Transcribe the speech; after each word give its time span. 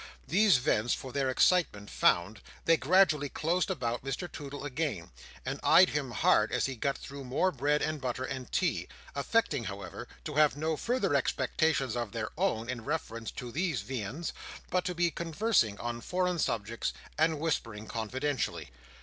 These 0.27 0.57
vents 0.57 0.95
for 0.95 1.11
their 1.13 1.29
excitement 1.29 1.91
found, 1.91 2.41
they 2.65 2.75
gradually 2.75 3.29
closed 3.29 3.69
about 3.69 4.03
Mr 4.03 4.27
Toodle 4.31 4.65
again, 4.65 5.11
and 5.45 5.59
eyed 5.61 5.89
him 5.89 6.09
hard 6.09 6.51
as 6.51 6.65
he 6.65 6.75
got 6.75 6.97
through 6.97 7.23
more 7.23 7.51
bread 7.51 7.83
and 7.83 8.01
butter 8.01 8.23
and 8.23 8.51
tea; 8.51 8.87
affecting, 9.13 9.65
however, 9.65 10.07
to 10.23 10.33
have 10.33 10.57
no 10.57 10.75
further 10.75 11.13
expectations 11.13 11.95
of 11.95 12.13
their 12.13 12.31
own 12.35 12.67
in 12.67 12.83
reference 12.83 13.29
to 13.29 13.51
those 13.51 13.81
viands, 13.81 14.33
but 14.71 14.85
to 14.85 14.95
be 14.95 15.11
conversing 15.11 15.79
on 15.79 16.01
foreign 16.01 16.39
subjects, 16.39 16.93
and 17.15 17.39
whispering 17.39 17.85
confidentially. 17.85 18.71